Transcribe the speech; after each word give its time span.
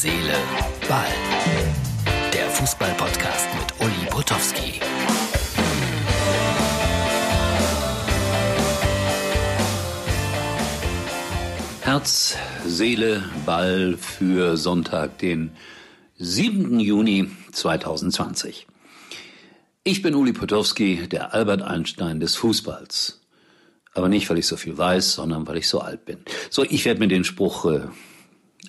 Seele, 0.00 0.36
Ball. 0.88 1.12
Der 2.32 2.48
Fußball-Podcast 2.50 3.48
mit 3.58 3.80
Uli 3.80 4.08
Potowski. 4.08 4.80
Herz, 11.80 12.36
Seele, 12.64 13.24
Ball 13.44 13.96
für 13.96 14.56
Sonntag, 14.56 15.18
den 15.18 15.50
7. 16.16 16.78
Juni 16.78 17.32
2020. 17.50 18.68
Ich 19.82 20.02
bin 20.02 20.14
Uli 20.14 20.32
Potowski, 20.32 21.08
der 21.08 21.34
Albert 21.34 21.62
Einstein 21.62 22.20
des 22.20 22.36
Fußballs. 22.36 23.20
Aber 23.94 24.08
nicht, 24.08 24.30
weil 24.30 24.38
ich 24.38 24.46
so 24.46 24.56
viel 24.56 24.78
weiß, 24.78 25.14
sondern 25.14 25.48
weil 25.48 25.56
ich 25.56 25.68
so 25.68 25.80
alt 25.80 26.04
bin. 26.04 26.18
So, 26.50 26.62
ich 26.62 26.84
werde 26.84 27.00
mir 27.00 27.08
den 27.08 27.24
Spruch 27.24 27.64
äh, 27.64 27.80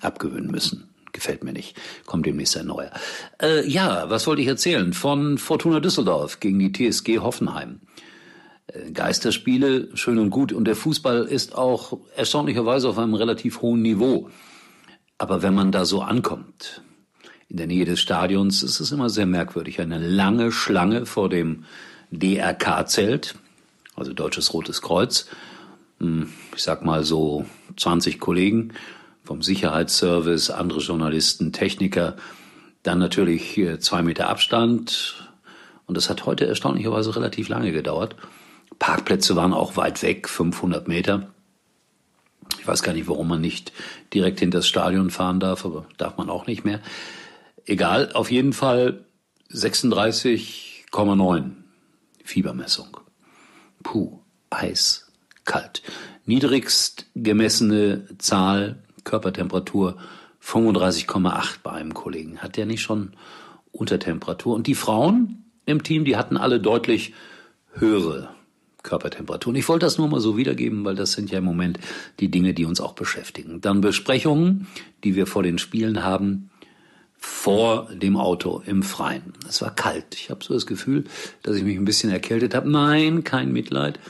abgewöhnen 0.00 0.50
müssen. 0.50 0.89
Gefällt 1.20 1.44
mir 1.44 1.52
nicht. 1.52 1.76
Kommt 2.06 2.24
demnächst 2.24 2.56
ein 2.56 2.64
neuer. 2.64 2.90
Äh, 3.42 3.68
ja, 3.68 4.08
was 4.08 4.26
wollte 4.26 4.40
ich 4.40 4.48
erzählen? 4.48 4.94
Von 4.94 5.36
Fortuna 5.36 5.78
Düsseldorf 5.78 6.40
gegen 6.40 6.58
die 6.58 6.72
TSG 6.72 7.18
Hoffenheim. 7.18 7.80
Äh, 8.68 8.90
Geisterspiele, 8.92 9.90
schön 9.92 10.18
und 10.18 10.30
gut. 10.30 10.50
Und 10.50 10.64
der 10.64 10.76
Fußball 10.76 11.24
ist 11.24 11.54
auch 11.54 11.98
erstaunlicherweise 12.16 12.88
auf 12.88 12.96
einem 12.96 13.12
relativ 13.12 13.60
hohen 13.60 13.82
Niveau. 13.82 14.30
Aber 15.18 15.42
wenn 15.42 15.52
man 15.52 15.72
da 15.72 15.84
so 15.84 16.00
ankommt, 16.00 16.80
in 17.50 17.58
der 17.58 17.66
Nähe 17.66 17.84
des 17.84 18.00
Stadions, 18.00 18.62
ist 18.62 18.80
es 18.80 18.90
immer 18.90 19.10
sehr 19.10 19.26
merkwürdig. 19.26 19.78
Eine 19.78 19.98
lange 19.98 20.52
Schlange 20.52 21.04
vor 21.04 21.28
dem 21.28 21.64
DRK-Zelt, 22.12 23.34
also 23.94 24.14
Deutsches 24.14 24.54
Rotes 24.54 24.80
Kreuz. 24.80 25.26
Hm, 25.98 26.32
ich 26.56 26.62
sag 26.62 26.82
mal 26.82 27.04
so 27.04 27.44
20 27.76 28.20
Kollegen 28.20 28.72
vom 29.30 29.42
Sicherheitsservice, 29.42 30.50
andere 30.50 30.80
Journalisten, 30.80 31.52
Techniker, 31.52 32.16
dann 32.82 32.98
natürlich 32.98 33.56
äh, 33.58 33.78
zwei 33.78 34.02
Meter 34.02 34.28
Abstand. 34.28 35.30
Und 35.86 35.96
das 35.96 36.10
hat 36.10 36.26
heute 36.26 36.48
erstaunlicherweise 36.48 37.14
relativ 37.14 37.48
lange 37.48 37.70
gedauert. 37.70 38.16
Parkplätze 38.80 39.36
waren 39.36 39.52
auch 39.52 39.76
weit 39.76 40.02
weg, 40.02 40.28
500 40.28 40.88
Meter. 40.88 41.32
Ich 42.58 42.66
weiß 42.66 42.82
gar 42.82 42.92
nicht, 42.92 43.06
warum 43.06 43.28
man 43.28 43.40
nicht 43.40 43.72
direkt 44.12 44.40
hinter 44.40 44.58
das 44.58 44.66
Stadion 44.66 45.10
fahren 45.10 45.38
darf, 45.38 45.64
aber 45.64 45.86
darf 45.96 46.16
man 46.16 46.28
auch 46.28 46.48
nicht 46.48 46.64
mehr. 46.64 46.80
Egal, 47.66 48.10
auf 48.14 48.32
jeden 48.32 48.52
Fall 48.52 49.04
36,9 49.52 51.52
Fiebermessung. 52.24 52.96
Puh, 53.84 54.18
Eis, 54.50 55.12
kalt. 55.44 55.82
Niedrigst 56.26 57.06
gemessene 57.14 58.08
Zahl 58.18 58.82
Körpertemperatur 59.04 59.96
35,8 60.42 61.58
bei 61.62 61.72
einem 61.72 61.94
Kollegen. 61.94 62.38
Hat 62.38 62.56
der 62.56 62.66
nicht 62.66 62.82
schon 62.82 63.12
Untertemperatur? 63.72 64.54
Und 64.54 64.66
die 64.66 64.74
Frauen 64.74 65.44
im 65.66 65.82
Team, 65.82 66.04
die 66.04 66.16
hatten 66.16 66.36
alle 66.36 66.60
deutlich 66.60 67.14
höhere 67.72 68.30
Körpertemperaturen. 68.82 69.56
Ich 69.56 69.68
wollte 69.68 69.86
das 69.86 69.98
nur 69.98 70.08
mal 70.08 70.20
so 70.20 70.36
wiedergeben, 70.36 70.84
weil 70.84 70.94
das 70.94 71.12
sind 71.12 71.30
ja 71.30 71.38
im 71.38 71.44
Moment 71.44 71.78
die 72.18 72.30
Dinge, 72.30 72.54
die 72.54 72.64
uns 72.64 72.80
auch 72.80 72.94
beschäftigen. 72.94 73.60
Dann 73.60 73.80
Besprechungen, 73.80 74.66
die 75.04 75.14
wir 75.14 75.26
vor 75.26 75.42
den 75.42 75.58
Spielen 75.58 76.02
haben, 76.02 76.50
vor 77.18 77.88
dem 77.92 78.16
Auto 78.16 78.62
im 78.64 78.82
Freien. 78.82 79.34
Es 79.46 79.60
war 79.60 79.74
kalt. 79.74 80.14
Ich 80.14 80.30
habe 80.30 80.42
so 80.42 80.54
das 80.54 80.66
Gefühl, 80.66 81.04
dass 81.42 81.56
ich 81.56 81.62
mich 81.62 81.76
ein 81.76 81.84
bisschen 81.84 82.10
erkältet 82.10 82.54
habe. 82.54 82.70
Nein, 82.70 83.24
kein 83.24 83.52
Mitleid. 83.52 84.00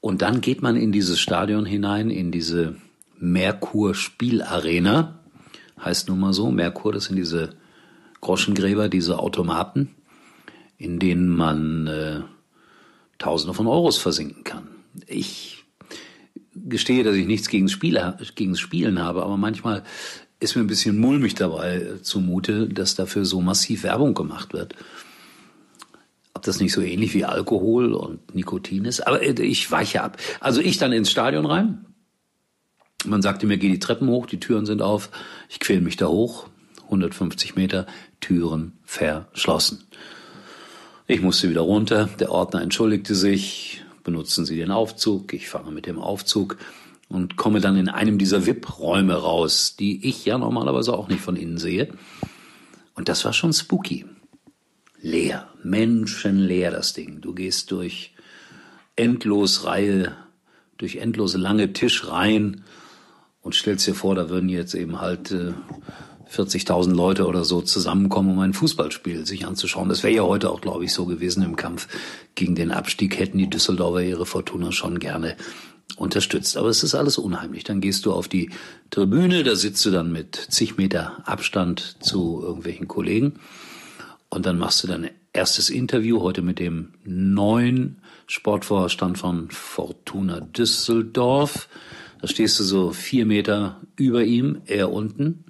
Und 0.00 0.22
dann 0.22 0.40
geht 0.40 0.62
man 0.62 0.76
in 0.76 0.90
dieses 0.90 1.20
Stadion 1.20 1.66
hinein, 1.66 2.10
in 2.10 2.32
diese 2.32 2.76
Merkur 3.22 3.94
Spielarena. 3.94 5.20
Heißt 5.82 6.08
nun 6.08 6.20
mal 6.20 6.32
so, 6.32 6.50
Merkur, 6.50 6.92
das 6.92 7.04
sind 7.04 7.16
diese 7.16 7.50
Groschengräber, 8.20 8.88
diese 8.88 9.18
Automaten, 9.18 9.94
in 10.76 10.98
denen 10.98 11.28
man 11.28 11.86
äh, 11.86 12.20
Tausende 13.18 13.54
von 13.54 13.68
Euros 13.68 13.98
versinken 13.98 14.42
kann. 14.42 14.66
Ich 15.06 15.64
gestehe, 16.54 17.04
dass 17.04 17.14
ich 17.14 17.26
nichts 17.26 17.48
gegen, 17.48 17.68
Spiele, 17.68 18.18
gegen 18.34 18.56
Spielen 18.56 18.98
habe, 18.98 19.22
aber 19.22 19.36
manchmal 19.36 19.84
ist 20.40 20.56
mir 20.56 20.62
ein 20.62 20.66
bisschen 20.66 20.98
mulmig 20.98 21.36
dabei 21.36 21.76
äh, 21.76 22.02
zumute, 22.02 22.68
dass 22.68 22.96
dafür 22.96 23.24
so 23.24 23.40
massiv 23.40 23.84
Werbung 23.84 24.14
gemacht 24.14 24.52
wird. 24.52 24.74
Ob 26.34 26.42
das 26.42 26.58
nicht 26.58 26.72
so 26.72 26.80
ähnlich 26.80 27.14
wie 27.14 27.24
Alkohol 27.24 27.94
und 27.94 28.34
Nikotin 28.34 28.84
ist, 28.84 29.06
aber 29.06 29.22
äh, 29.22 29.40
ich 29.42 29.70
weiche 29.70 30.02
ab. 30.02 30.16
Also 30.40 30.60
ich 30.60 30.78
dann 30.78 30.92
ins 30.92 31.10
Stadion 31.10 31.46
rein, 31.46 31.86
man 33.12 33.22
sagte 33.22 33.46
mir, 33.46 33.58
geh 33.58 33.68
die 33.68 33.78
Treppen 33.78 34.08
hoch, 34.08 34.26
die 34.26 34.40
Türen 34.40 34.66
sind 34.66 34.82
auf. 34.82 35.10
Ich 35.48 35.60
quäl 35.60 35.80
mich 35.80 35.96
da 35.96 36.08
hoch. 36.08 36.48
150 36.86 37.54
Meter, 37.54 37.86
Türen 38.20 38.72
verschlossen. 38.84 39.84
Ich 41.06 41.20
musste 41.20 41.48
wieder 41.48 41.60
runter. 41.60 42.08
Der 42.18 42.32
Ordner 42.32 42.62
entschuldigte 42.62 43.14
sich. 43.14 43.84
Benutzen 44.02 44.44
Sie 44.44 44.56
den 44.56 44.72
Aufzug. 44.72 45.32
Ich 45.32 45.48
fahre 45.48 45.70
mit 45.70 45.86
dem 45.86 45.98
Aufzug 45.98 46.56
und 47.08 47.36
komme 47.36 47.60
dann 47.60 47.76
in 47.76 47.88
einem 47.88 48.18
dieser 48.18 48.46
VIP-Räume 48.46 49.14
raus, 49.14 49.76
die 49.78 50.08
ich 50.08 50.24
ja 50.24 50.38
normalerweise 50.38 50.94
auch 50.94 51.08
nicht 51.08 51.20
von 51.20 51.36
innen 51.36 51.58
sehe. 51.58 51.88
Und 52.94 53.08
das 53.08 53.24
war 53.24 53.32
schon 53.32 53.52
spooky. 53.52 54.06
Leer, 55.00 55.48
menschenleer 55.62 56.70
das 56.70 56.94
Ding. 56.94 57.20
Du 57.20 57.34
gehst 57.34 57.70
durch 57.70 58.14
endlos 58.96 59.64
Reihe, 59.64 60.16
durch 60.78 60.96
endlos 60.96 61.34
lange 61.34 61.72
Tischreihen 61.72 62.64
und 63.42 63.54
stellst 63.54 63.86
dir 63.86 63.94
vor, 63.94 64.14
da 64.14 64.30
würden 64.30 64.48
jetzt 64.48 64.74
eben 64.74 65.00
halt 65.00 65.30
äh, 65.32 65.52
40.000 66.32 66.94
Leute 66.94 67.26
oder 67.26 67.44
so 67.44 67.60
zusammenkommen, 67.60 68.30
um 68.30 68.38
ein 68.38 68.54
Fußballspiel 68.54 69.26
sich 69.26 69.46
anzuschauen. 69.46 69.88
Das 69.88 70.02
wäre 70.02 70.14
ja 70.14 70.22
heute 70.22 70.50
auch, 70.50 70.60
glaube 70.60 70.84
ich, 70.84 70.92
so 70.92 71.04
gewesen 71.04 71.42
im 71.42 71.56
Kampf 71.56 71.88
gegen 72.34 72.54
den 72.54 72.70
Abstieg, 72.70 73.18
hätten 73.18 73.38
die 73.38 73.50
Düsseldorfer 73.50 74.02
ihre 74.02 74.24
Fortuna 74.24 74.72
schon 74.72 74.98
gerne 74.98 75.36
unterstützt. 75.96 76.56
Aber 76.56 76.68
es 76.68 76.82
ist 76.82 76.94
alles 76.94 77.18
unheimlich. 77.18 77.64
Dann 77.64 77.80
gehst 77.80 78.06
du 78.06 78.12
auf 78.12 78.28
die 78.28 78.50
Tribüne, 78.90 79.42
da 79.42 79.56
sitzt 79.56 79.84
du 79.84 79.90
dann 79.90 80.10
mit 80.10 80.36
zig 80.36 80.78
Meter 80.78 81.22
Abstand 81.26 81.96
zu 82.00 82.40
irgendwelchen 82.42 82.88
Kollegen 82.88 83.34
und 84.30 84.46
dann 84.46 84.58
machst 84.58 84.82
du 84.82 84.88
dein 84.88 85.10
erstes 85.34 85.68
Interview 85.68 86.22
heute 86.22 86.40
mit 86.40 86.58
dem 86.58 86.94
neuen 87.04 87.98
Sportvorstand 88.26 89.18
von 89.18 89.50
Fortuna 89.50 90.40
Düsseldorf. 90.40 91.68
Da 92.22 92.28
stehst 92.28 92.60
du 92.60 92.64
so 92.64 92.92
vier 92.92 93.26
Meter 93.26 93.80
über 93.96 94.22
ihm, 94.22 94.62
er 94.66 94.92
unten. 94.92 95.44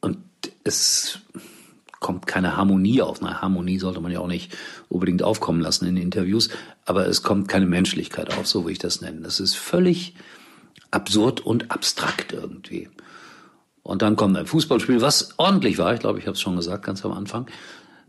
Und 0.00 0.18
es 0.64 1.20
kommt 2.00 2.26
keine 2.26 2.56
Harmonie 2.56 3.00
auf. 3.00 3.20
Na, 3.20 3.40
Harmonie 3.40 3.78
sollte 3.78 4.00
man 4.00 4.10
ja 4.10 4.18
auch 4.18 4.26
nicht 4.26 4.52
unbedingt 4.88 5.22
aufkommen 5.22 5.60
lassen 5.60 5.86
in 5.86 5.96
Interviews. 5.96 6.50
Aber 6.84 7.06
es 7.06 7.22
kommt 7.22 7.46
keine 7.46 7.66
Menschlichkeit 7.66 8.36
auf, 8.36 8.48
so 8.48 8.64
will 8.64 8.72
ich 8.72 8.80
das 8.80 9.02
nennen. 9.02 9.22
Das 9.22 9.38
ist 9.38 9.54
völlig 9.54 10.14
absurd 10.90 11.42
und 11.42 11.70
abstrakt 11.70 12.32
irgendwie. 12.32 12.88
Und 13.84 14.02
dann 14.02 14.16
kommt 14.16 14.36
ein 14.36 14.46
Fußballspiel, 14.46 15.00
was 15.00 15.38
ordentlich 15.38 15.78
war. 15.78 15.94
Ich 15.94 16.00
glaube, 16.00 16.18
ich 16.18 16.26
habe 16.26 16.34
es 16.34 16.40
schon 16.40 16.56
gesagt, 16.56 16.84
ganz 16.84 17.04
am 17.04 17.12
Anfang. 17.12 17.46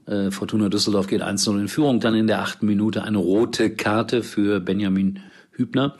Äh, 0.07 0.31
Fortuna 0.31 0.69
Düsseldorf 0.69 1.05
geht 1.05 1.21
1-0 1.21 1.59
in 1.59 1.67
Führung. 1.67 1.99
Dann 1.99 2.15
in 2.15 2.25
der 2.25 2.41
achten 2.41 2.65
Minute 2.65 3.03
eine 3.03 3.19
rote 3.19 3.75
Karte 3.75 4.23
für 4.23 4.59
Benjamin 4.59 5.19
Hübner 5.51 5.97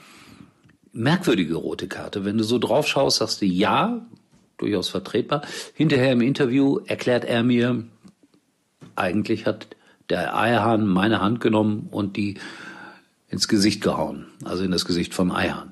merkwürdige 0.92 1.56
rote 1.56 1.88
Karte. 1.88 2.26
Wenn 2.26 2.38
du 2.38 2.44
so 2.44 2.60
drauf 2.60 2.88
schaust, 2.88 3.18
sagst 3.18 3.42
du 3.42 3.46
ja, 3.46 4.06
durchaus 4.58 4.90
vertretbar. 4.90 5.42
Hinterher 5.74 6.14
im 6.14 6.22
Interview 6.22 6.80
erklärt 6.86 7.26
er 7.26 7.44
mir, 7.44 7.84
eigentlich 8.96 9.46
hat 9.46 9.68
der 10.10 10.36
Eihahn 10.36 10.86
meine 10.86 11.22
Hand 11.22 11.40
genommen 11.40 11.88
und 11.92 12.18
die 12.18 12.38
ins 13.30 13.48
Gesicht 13.48 13.82
gehauen, 13.82 14.26
also 14.44 14.64
in 14.64 14.72
das 14.72 14.86
Gesicht 14.86 15.14
vom 15.14 15.32
Eihahn. 15.32 15.72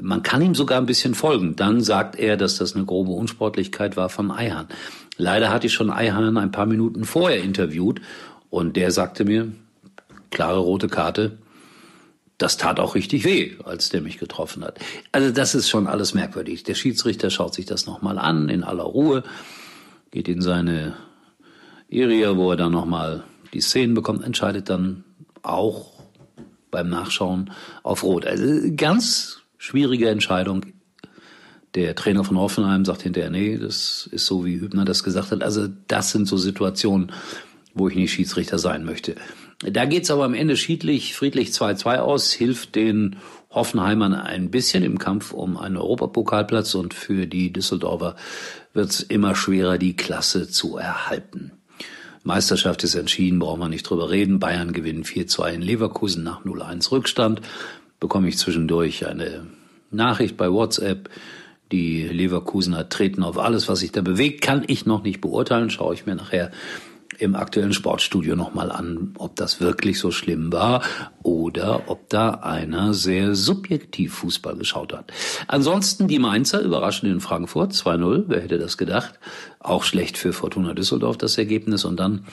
Man 0.00 0.22
kann 0.22 0.42
ihm 0.42 0.54
sogar 0.54 0.78
ein 0.78 0.86
bisschen 0.86 1.14
folgen. 1.14 1.54
Dann 1.54 1.80
sagt 1.80 2.16
er, 2.16 2.36
dass 2.36 2.56
das 2.56 2.74
eine 2.74 2.84
grobe 2.84 3.12
Unsportlichkeit 3.12 3.96
war 3.96 4.08
von 4.08 4.30
Eihahn. 4.30 4.66
Leider 5.16 5.50
hatte 5.50 5.68
ich 5.68 5.72
schon 5.72 5.90
Eihahn 5.90 6.36
ein 6.36 6.50
paar 6.50 6.66
Minuten 6.66 7.04
vorher 7.04 7.42
interviewt 7.42 8.00
und 8.50 8.76
der 8.76 8.90
sagte 8.90 9.24
mir, 9.24 9.52
klare 10.30 10.58
rote 10.58 10.88
Karte, 10.88 11.38
das 12.38 12.56
tat 12.56 12.80
auch 12.80 12.94
richtig 12.94 13.24
weh, 13.24 13.52
als 13.64 13.90
der 13.90 14.00
mich 14.00 14.18
getroffen 14.18 14.64
hat. 14.64 14.78
Also 15.12 15.30
das 15.30 15.54
ist 15.54 15.68
schon 15.68 15.86
alles 15.86 16.14
merkwürdig. 16.14 16.64
Der 16.64 16.74
Schiedsrichter 16.74 17.30
schaut 17.30 17.54
sich 17.54 17.66
das 17.66 17.86
nochmal 17.86 18.18
an 18.18 18.48
in 18.48 18.64
aller 18.64 18.84
Ruhe, 18.84 19.22
geht 20.10 20.28
in 20.28 20.42
seine 20.42 20.96
Area, 21.92 22.36
wo 22.36 22.50
er 22.50 22.56
dann 22.56 22.72
nochmal 22.72 23.24
die 23.52 23.60
Szenen 23.60 23.94
bekommt, 23.94 24.24
entscheidet 24.24 24.68
dann 24.68 25.04
auch 25.42 25.92
beim 26.70 26.88
Nachschauen 26.88 27.52
auf 27.84 28.02
Rot. 28.02 28.26
Also 28.26 28.44
ganz 28.76 29.42
schwierige 29.58 30.10
Entscheidung. 30.10 30.66
Der 31.74 31.94
Trainer 31.94 32.24
von 32.24 32.38
Hoffenheim 32.38 32.84
sagt 32.84 33.02
hinterher, 33.02 33.30
nee, 33.30 33.56
das 33.56 34.08
ist 34.10 34.26
so, 34.26 34.44
wie 34.44 34.60
Hübner 34.60 34.84
das 34.84 35.02
gesagt 35.02 35.30
hat. 35.30 35.42
Also 35.42 35.68
das 35.88 36.10
sind 36.10 36.26
so 36.26 36.36
Situationen, 36.36 37.12
wo 37.74 37.88
ich 37.88 37.96
nicht 37.96 38.12
Schiedsrichter 38.12 38.58
sein 38.58 38.84
möchte. 38.84 39.16
Da 39.60 39.84
geht's 39.84 40.10
aber 40.10 40.24
am 40.24 40.34
Ende 40.34 40.56
schiedlich, 40.56 41.14
friedlich 41.14 41.50
2-2 41.50 41.98
aus, 41.98 42.32
hilft 42.32 42.74
den 42.74 43.16
Hoffenheimern 43.50 44.14
ein 44.14 44.50
bisschen 44.50 44.82
im 44.82 44.98
Kampf 44.98 45.32
um 45.32 45.56
einen 45.56 45.76
Europapokalplatz 45.76 46.74
und 46.74 46.92
für 46.92 47.26
die 47.26 47.52
Düsseldorfer 47.52 48.16
wird's 48.72 49.00
immer 49.00 49.34
schwerer, 49.34 49.78
die 49.78 49.94
Klasse 49.94 50.48
zu 50.48 50.76
erhalten. 50.76 51.52
Meisterschaft 52.24 52.82
ist 52.84 52.94
entschieden, 52.94 53.38
brauchen 53.38 53.60
wir 53.60 53.68
nicht 53.68 53.88
drüber 53.88 54.10
reden. 54.10 54.40
Bayern 54.40 54.72
gewinnen 54.72 55.04
4-2 55.04 55.52
in 55.52 55.62
Leverkusen 55.62 56.24
nach 56.24 56.44
0-1 56.44 56.90
Rückstand. 56.90 57.42
Bekomme 58.00 58.28
ich 58.28 58.38
zwischendurch 58.38 59.06
eine 59.06 59.46
Nachricht 59.90 60.36
bei 60.36 60.50
WhatsApp. 60.50 61.10
Die 61.70 62.02
Leverkusener 62.02 62.88
treten 62.88 63.22
auf 63.22 63.38
alles, 63.38 63.68
was 63.68 63.80
sich 63.80 63.92
da 63.92 64.00
bewegt. 64.00 64.40
Kann 64.40 64.64
ich 64.66 64.86
noch 64.86 65.02
nicht 65.02 65.20
beurteilen. 65.20 65.68
Schaue 65.68 65.94
ich 65.94 66.06
mir 66.06 66.14
nachher 66.14 66.50
im 67.18 67.34
aktuellen 67.34 67.72
Sportstudio 67.72 68.36
nochmal 68.36 68.70
an, 68.70 69.14
ob 69.18 69.36
das 69.36 69.60
wirklich 69.60 69.98
so 69.98 70.10
schlimm 70.10 70.52
war 70.52 70.82
oder 71.22 71.84
ob 71.88 72.08
da 72.08 72.30
einer 72.30 72.94
sehr 72.94 73.34
subjektiv 73.34 74.14
Fußball 74.14 74.56
geschaut 74.56 74.92
hat. 74.92 75.12
Ansonsten 75.46 76.08
die 76.08 76.18
Mainzer 76.18 76.60
überraschen 76.60 77.10
in 77.10 77.20
Frankfurt 77.20 77.72
2-0. 77.72 78.24
Wer 78.28 78.40
hätte 78.42 78.58
das 78.58 78.76
gedacht? 78.76 79.18
Auch 79.60 79.84
schlecht 79.84 80.18
für 80.18 80.32
Fortuna 80.32 80.74
Düsseldorf 80.74 81.16
das 81.16 81.38
Ergebnis. 81.38 81.84
Und 81.84 81.98
dann, 81.98 82.26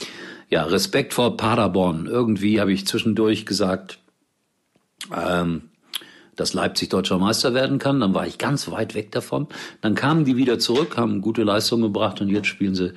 ja, 0.49 0.63
Respekt 0.63 1.13
vor 1.13 1.37
Paderborn. 1.37 2.07
Irgendwie 2.07 2.59
habe 2.59 2.73
ich 2.73 2.87
zwischendurch 2.87 3.45
gesagt, 3.45 3.99
ähm, 5.15 5.63
dass 6.35 6.53
Leipzig 6.53 6.89
deutscher 6.89 7.19
Meister 7.19 7.53
werden 7.53 7.79
kann. 7.79 7.99
Dann 7.99 8.13
war 8.13 8.25
ich 8.25 8.37
ganz 8.37 8.69
weit 8.71 8.95
weg 8.95 9.11
davon. 9.11 9.47
Dann 9.81 9.95
kamen 9.95 10.25
die 10.25 10.37
wieder 10.37 10.59
zurück, 10.59 10.97
haben 10.97 11.21
gute 11.21 11.43
Leistungen 11.43 11.83
gebracht 11.83 12.21
und 12.21 12.29
jetzt 12.29 12.47
spielen 12.47 12.75
sie 12.75 12.93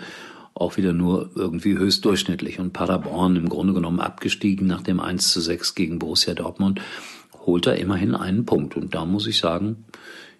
auch 0.54 0.76
wieder 0.76 0.92
nur 0.92 1.30
irgendwie 1.34 1.76
höchst 1.76 2.04
durchschnittlich. 2.04 2.60
Und 2.60 2.72
Paderborn 2.72 3.36
im 3.36 3.48
Grunde 3.48 3.74
genommen 3.74 4.00
abgestiegen 4.00 4.66
nach 4.66 4.82
dem 4.82 5.00
1 5.00 5.32
zu 5.32 5.40
6 5.40 5.74
gegen 5.74 5.98
Borussia 5.98 6.34
Dortmund, 6.34 6.80
holt 7.44 7.66
er 7.66 7.76
immerhin 7.76 8.14
einen 8.14 8.46
Punkt. 8.46 8.76
Und 8.76 8.94
da 8.94 9.04
muss 9.04 9.26
ich 9.26 9.38
sagen, 9.38 9.84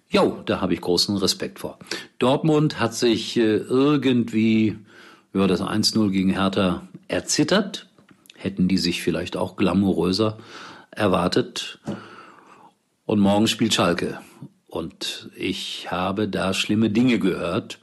jo, 0.09 0.41
da 0.45 0.61
habe 0.61 0.73
ich 0.73 0.81
großen 0.81 1.17
Respekt 1.17 1.59
vor. 1.59 1.77
Dortmund 2.19 2.79
hat 2.79 2.95
sich 2.95 3.37
äh, 3.37 3.57
irgendwie 3.57 4.77
über 5.33 5.47
das 5.47 5.61
1-0 5.61 6.11
gegen 6.11 6.29
Hertha 6.29 6.87
erzittert. 7.07 7.87
Hätten 8.35 8.67
die 8.67 8.77
sich 8.77 9.01
vielleicht 9.01 9.35
auch 9.35 9.57
glamouröser 9.57 10.37
erwartet. 10.91 11.79
Und 13.05 13.19
morgen 13.19 13.47
spielt 13.47 13.73
Schalke. 13.73 14.19
Und 14.67 15.29
ich 15.37 15.91
habe 15.91 16.27
da 16.27 16.53
schlimme 16.53 16.89
Dinge 16.89 17.19
gehört. 17.19 17.79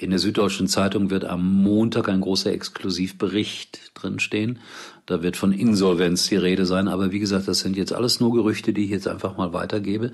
In 0.00 0.10
der 0.10 0.20
Süddeutschen 0.20 0.68
Zeitung 0.68 1.10
wird 1.10 1.24
am 1.24 1.44
Montag 1.64 2.08
ein 2.08 2.20
großer 2.20 2.52
Exklusivbericht 2.52 3.90
drinstehen. 3.94 4.60
Da 5.06 5.24
wird 5.24 5.36
von 5.36 5.50
Insolvenz 5.50 6.28
die 6.28 6.36
Rede 6.36 6.66
sein. 6.66 6.86
Aber 6.86 7.10
wie 7.10 7.18
gesagt, 7.18 7.48
das 7.48 7.58
sind 7.58 7.76
jetzt 7.76 7.92
alles 7.92 8.20
nur 8.20 8.32
Gerüchte, 8.32 8.72
die 8.72 8.84
ich 8.84 8.90
jetzt 8.90 9.08
einfach 9.08 9.36
mal 9.36 9.52
weitergebe. 9.52 10.12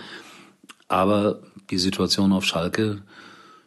Aber 0.89 1.43
die 1.69 1.77
Situation 1.77 2.33
auf 2.33 2.47
Schalke 2.47 3.03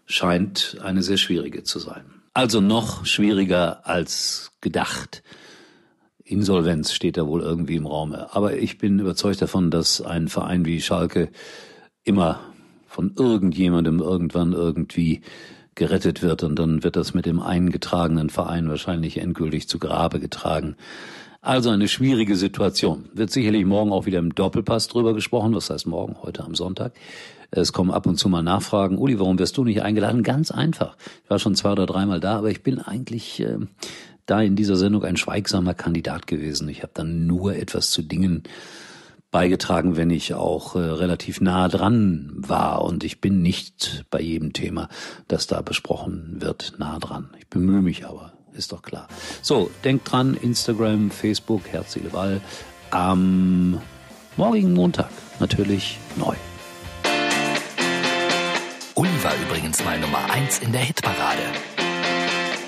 scheint 0.07 0.77
eine 0.81 1.03
sehr 1.03 1.17
schwierige 1.17 1.61
zu 1.61 1.77
sein. 1.77 2.05
Also 2.33 2.61
noch 2.61 3.05
schwieriger 3.05 3.85
als 3.87 4.53
gedacht. 4.59 5.21
Insolvenz 6.23 6.93
steht 6.93 7.17
da 7.17 7.27
wohl 7.27 7.41
irgendwie 7.41 7.75
im 7.75 7.85
Raum. 7.85 8.13
Aber 8.15 8.57
ich 8.57 8.79
bin 8.79 8.97
überzeugt 8.97 9.43
davon, 9.43 9.69
dass 9.69 10.01
ein 10.01 10.29
Verein 10.29 10.65
wie 10.65 10.81
Schalke 10.81 11.29
immer 12.03 12.39
von 12.87 13.13
irgendjemandem 13.15 13.99
irgendwann 13.99 14.53
irgendwie 14.53 15.21
gerettet 15.77 16.21
wird 16.21 16.43
und 16.43 16.59
dann 16.59 16.83
wird 16.83 16.97
das 16.97 17.13
mit 17.13 17.25
dem 17.25 17.39
eingetragenen 17.39 18.29
Verein 18.29 18.67
wahrscheinlich 18.67 19.19
endgültig 19.19 19.69
zu 19.69 19.79
Grabe 19.79 20.19
getragen. 20.19 20.75
Also 21.41 21.69
eine 21.69 21.87
schwierige 21.87 22.35
Situation. 22.35 23.05
Wird 23.13 23.31
sicherlich 23.31 23.63
morgen 23.63 23.93
auch 23.93 24.05
wieder 24.05 24.19
im 24.19 24.35
Doppelpass 24.35 24.89
drüber 24.89 25.13
gesprochen. 25.13 25.55
Was 25.55 25.69
heißt 25.69 25.87
morgen? 25.87 26.17
Heute 26.21 26.43
am 26.43 26.55
Sonntag. 26.55 26.93
Es 27.51 27.71
kommen 27.71 27.91
ab 27.91 28.05
und 28.05 28.17
zu 28.17 28.27
mal 28.27 28.43
Nachfragen. 28.43 28.97
Uli, 28.97 29.17
warum 29.19 29.39
wirst 29.39 29.55
du 29.55 29.63
nicht 29.63 29.81
eingeladen? 29.81 30.23
Ganz 30.23 30.51
einfach. 30.51 30.97
Ich 31.23 31.29
war 31.29 31.39
schon 31.39 31.55
zwei 31.55 31.71
oder 31.71 31.85
dreimal 31.85 32.19
da, 32.19 32.39
aber 32.39 32.49
ich 32.49 32.63
bin 32.63 32.79
eigentlich 32.79 33.39
äh, 33.39 33.57
da 34.25 34.41
in 34.41 34.57
dieser 34.57 34.75
Sendung 34.75 35.05
ein 35.05 35.15
schweigsamer 35.15 35.73
Kandidat 35.73 36.27
gewesen. 36.27 36.67
Ich 36.67 36.81
habe 36.81 36.91
dann 36.93 37.27
nur 37.27 37.55
etwas 37.55 37.91
zu 37.91 38.01
Dingen 38.01 38.43
beigetragen, 39.31 39.95
wenn 39.95 40.09
ich 40.09 40.33
auch 40.33 40.75
äh, 40.75 40.79
relativ 40.79 41.41
nah 41.41 41.67
dran 41.67 42.31
war. 42.35 42.83
Und 42.83 43.03
ich 43.03 43.21
bin 43.21 43.41
nicht 43.41 44.05
bei 44.09 44.21
jedem 44.21 44.53
Thema, 44.53 44.89
das 45.27 45.47
da 45.47 45.61
besprochen 45.61 46.37
wird, 46.39 46.73
nah 46.77 46.99
dran. 46.99 47.29
Ich 47.37 47.47
bemühe 47.47 47.81
mich 47.81 48.05
aber, 48.05 48.33
ist 48.53 48.71
doch 48.71 48.81
klar. 48.81 49.07
So, 49.41 49.69
denkt 49.83 50.11
dran, 50.11 50.35
Instagram, 50.35 51.11
Facebook, 51.11 51.67
Herz, 51.69 51.97
Ball. 52.11 52.41
Am 52.91 53.81
morgigen 54.37 54.73
Montag 54.73 55.09
natürlich 55.39 55.99
neu. 56.15 56.35
Uli 58.95 59.23
war 59.23 59.33
übrigens 59.47 59.83
mal 59.83 59.99
Nummer 59.99 60.31
eins 60.31 60.59
in 60.59 60.71
der 60.71 60.81
Hitparade. 60.81 61.43